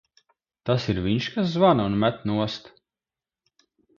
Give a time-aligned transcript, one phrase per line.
[0.69, 2.73] Tas ir viņš, kas zvana un met nost?